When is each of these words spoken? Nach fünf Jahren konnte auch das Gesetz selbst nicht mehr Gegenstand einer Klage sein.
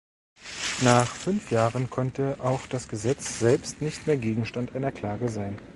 Nach 0.83 1.05
fünf 1.13 1.51
Jahren 1.51 1.91
konnte 1.91 2.35
auch 2.39 2.65
das 2.65 2.87
Gesetz 2.87 3.37
selbst 3.37 3.83
nicht 3.83 4.07
mehr 4.07 4.17
Gegenstand 4.17 4.75
einer 4.75 4.91
Klage 4.91 5.29
sein. 5.29 5.59